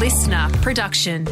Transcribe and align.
listener 0.00 0.48
production. 0.62 1.26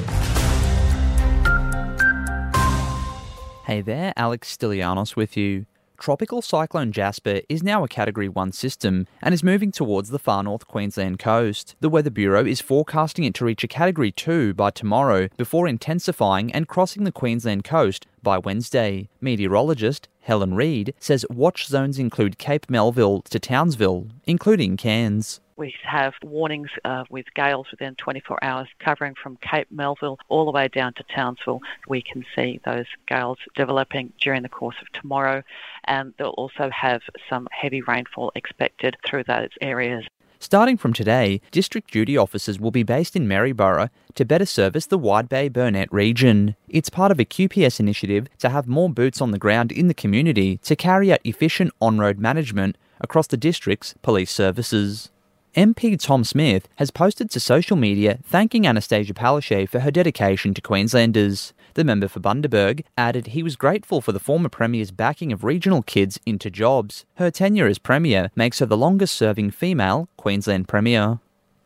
Hey 3.65 3.81
there, 3.81 4.13
Alex 4.15 4.55
Stilianos 4.55 5.17
with 5.17 5.39
you. 5.39 5.65
Tropical 5.99 6.43
Cyclone 6.43 6.93
Jasper 6.93 7.41
is 7.49 7.63
now 7.63 7.83
a 7.83 7.89
Category 7.89 8.29
1 8.29 8.53
system 8.53 9.07
and 9.23 9.33
is 9.33 9.43
moving 9.43 9.73
towards 9.73 10.11
the 10.11 10.19
far 10.19 10.43
north 10.43 10.67
Queensland 10.67 11.19
coast. 11.19 11.77
The 11.81 11.89
Weather 11.89 12.11
Bureau 12.11 12.45
is 12.45 12.61
forecasting 12.61 13.25
it 13.25 13.33
to 13.37 13.47
reach 13.47 13.65
a 13.65 13.69
Category 13.69 14.13
2 14.13 14.53
by 14.53 14.69
tomorrow 14.69 15.29
before 15.39 15.67
intensifying 15.67 16.53
and 16.53 16.69
crossing 16.69 17.05
the 17.05 17.11
Queensland 17.11 17.65
coast 17.65 18.07
by 18.23 18.37
Wednesday. 18.37 19.09
Meteorologist 19.23 20.09
Helen 20.21 20.53
Reid 20.53 20.93
says 21.01 21.25
watch 21.31 21.67
zones 21.67 21.99
include 21.99 22.37
Cape 22.37 22.69
Melville 22.69 23.23
to 23.23 23.39
Townsville, 23.39 24.09
including 24.27 24.77
Cairns. 24.77 25.41
We 25.59 25.75
have 25.83 26.15
warnings 26.23 26.71
uh, 26.85 27.03
with 27.11 27.27
gales 27.35 27.67
within 27.73 27.97
24 27.97 28.45
hours 28.45 28.69
covering 28.79 29.17
from 29.21 29.39
Cape 29.39 29.67
Melville 29.73 30.21
all 30.29 30.45
the 30.45 30.53
way 30.53 30.69
down 30.69 30.95
to 30.95 31.03
Townsville. 31.13 31.61
We 31.89 32.01
can 32.01 32.25
see 32.37 32.61
those 32.65 32.87
gales 33.09 33.39
developing 33.57 34.13
during 34.21 34.43
the 34.43 34.49
course 34.49 34.77
of 34.81 34.93
tomorrow, 34.93 35.43
and 35.83 36.15
they'll 36.17 36.29
also 36.29 36.71
have 36.71 37.03
some 37.29 37.49
heavy 37.51 37.83
rainfall 37.83 38.31
expected 38.37 38.97
through 39.05 39.25
those 39.25 39.49
areas. 39.61 40.05
Starting 40.39 40.77
from 40.77 40.93
today, 40.93 41.41
district 41.51 41.91
duty 41.91 42.17
officers 42.17 42.61
will 42.61 42.71
be 42.71 42.85
based 42.85 43.17
in 43.17 43.27
Maryborough 43.27 43.91
to 44.15 44.25
better 44.25 44.47
service 44.47 44.87
the 44.87 44.97
Wide 44.97 45.29
Bay 45.29 45.49
Burnett 45.49 45.93
region. 45.93 46.55
It's 46.69 46.89
part 46.89 47.11
of 47.11 47.19
a 47.19 47.25
QPS 47.25 47.81
initiative 47.81 48.29
to 48.39 48.51
have 48.51 48.69
more 48.69 48.89
boots 48.89 49.21
on 49.21 49.33
the 49.33 49.39
ground 49.39 49.73
in 49.73 49.89
the 49.89 49.95
community 49.95 50.59
to 50.59 50.77
carry 50.77 51.13
out 51.13 51.19
efficient 51.25 51.73
on 51.81 51.99
road 51.99 52.21
management 52.21 52.79
across 53.01 53.27
the 53.27 53.37
district's 53.37 53.95
police 54.03 54.31
services. 54.31 55.11
MP 55.57 55.99
Tom 55.99 56.25
Smith 56.25 56.69
has 56.77 56.91
posted 56.91 57.31
to 57.31 57.41
social 57.41 57.77
media 57.77 58.19
thanking 58.23 58.65
Annastacia 58.65 59.13
Palaszczuk 59.13 59.69
for 59.69 59.81
her 59.81 59.91
dedication 59.91 60.53
to 60.55 60.61
Queenslanders. 60.61 61.53
The 61.75 61.85
member 61.85 62.07
for 62.07 62.21
Bundaberg 62.21 62.85
added 62.97 63.29
he 63.29 63.43
was 63.43 63.57
grateful 63.57 64.01
for 64.01 64.13
the 64.13 64.21
former 64.21 64.49
Premier's 64.49 64.91
backing 64.91 65.33
of 65.33 65.45
regional 65.45 65.83
kids 65.83 66.21
into 66.27 66.51
jobs. 66.51 67.07
Her 67.17 67.31
tenure 67.31 67.67
as 67.67 67.79
Premier 67.79 68.31
makes 68.37 68.59
her 68.59 68.67
the 68.67 68.77
longest 68.77 69.15
serving 69.15 69.51
female 69.53 70.09
Queensland 70.17 70.69
Premier. 70.69 71.21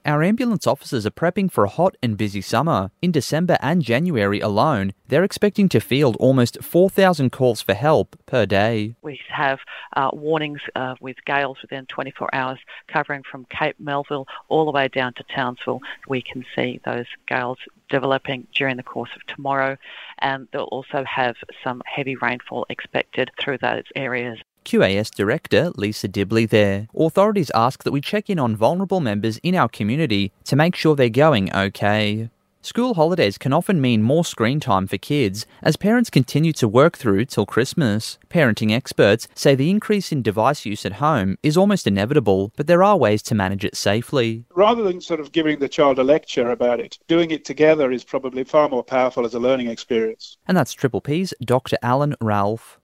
Our 0.05 0.25
ambulance 0.25 0.67
officers 0.67 1.07
are 1.07 1.13
prepping 1.13 1.51
for 1.53 1.63
a 1.63 1.69
hot 1.69 1.97
and 2.03 2.17
busy 2.17 2.41
summer. 2.41 2.91
In 3.01 3.13
December 3.13 3.57
and 3.61 3.83
January 3.83 4.41
alone, 4.41 4.95
they're 5.07 5.23
expecting 5.23 5.69
to 5.69 5.81
field 5.81 6.17
almost 6.19 6.61
4,000 6.61 7.31
calls 7.31 7.63
for 7.63 7.75
help 7.75 8.17
per 8.27 8.45
day. 8.45 8.97
We 9.03 9.21
have 9.29 9.61
uh, 9.95 10.11
warnings 10.13 10.61
uh, 10.75 10.97
with 11.01 11.25
gales 11.25 11.59
within 11.63 11.87
24 11.87 12.35
hours 12.35 12.59
covering 12.89 13.23
from 13.23 13.45
Cape 13.45 13.77
Melville 13.79 14.27
all 14.49 14.65
the 14.65 14.73
way 14.73 14.89
down 14.89 15.15
to 15.15 15.25
Townsville. 15.33 15.81
We 16.09 16.21
can 16.21 16.45
see 16.57 16.81
those 16.85 17.07
gales 17.29 17.59
developing 17.89 18.49
during 18.57 18.79
the 18.79 18.83
course 18.83 19.11
of 19.15 19.25
tomorrow, 19.27 19.77
and 20.19 20.49
they'll 20.53 20.63
also 20.63 21.05
have 21.05 21.37
some 21.63 21.81
heavy 21.87 22.17
rainfall 22.17 22.67
expected 22.69 23.31
through 23.39 23.59
those 23.59 23.85
areas. 23.95 24.39
QAS 24.65 25.11
Director 25.15 25.71
Lisa 25.77 26.09
Dibley 26.09 26.47
there. 26.47 26.89
Authorities 26.97 27.51
ask 27.55 27.85
that 27.85 27.93
we 27.93 28.01
check 28.01 28.31
in 28.31 28.39
on 28.39 28.57
vulnerable 28.57 29.01
members 29.01 29.39
in 29.43 29.55
our 29.55 29.69
community 29.69 30.33
to 30.45 30.57
make 30.57 30.75
sure 30.75 30.95
they're 30.95 31.09
going 31.09 31.55
okay. 31.55 32.31
School 32.65 32.95
holidays 32.95 33.39
can 33.39 33.53
often 33.53 33.81
mean 33.81 34.05
more 34.05 34.25
screen 34.25 34.61
time 34.61 34.87
for 34.87 34.97
kids 34.97 35.47
as 35.63 35.75
parents 35.75 36.11
continue 36.11 36.53
to 36.53 36.69
work 36.69 36.97
through 36.97 37.25
till 37.25 37.45
Christmas. 37.45 38.21
Parenting 38.31 38.71
experts 38.71 39.27
say 39.35 39.57
the 39.57 39.69
increase 39.69 40.13
in 40.13 40.23
device 40.23 40.65
use 40.65 40.87
at 40.87 40.95
home 40.95 41.37
is 41.43 41.57
almost 41.57 41.89
inevitable, 41.89 42.53
but 42.57 42.69
there 42.69 42.85
are 42.85 42.97
ways 42.97 43.21
to 43.23 43.35
manage 43.35 43.65
it 43.65 43.77
safely. 43.77 44.45
Rather 44.55 44.85
than 44.85 45.01
sort 45.01 45.19
of 45.19 45.33
giving 45.33 45.59
the 45.59 45.69
child 45.69 45.99
a 45.99 46.05
lecture 46.05 46.53
about 46.53 46.79
it, 46.79 47.01
doing 47.09 47.33
it 47.33 47.45
together 47.45 47.91
is 47.91 48.05
probably 48.05 48.45
far 48.45 48.69
more 48.69 48.85
powerful 48.85 49.27
as 49.27 49.35
a 49.35 49.41
learning 49.41 49.67
experience. 49.67 50.37
And 50.47 50.57
that's 50.57 50.73
Triple 50.73 51.01
P's 51.01 51.35
Dr. 51.45 51.79
Alan 51.83 52.15
Ralph. 52.21 52.79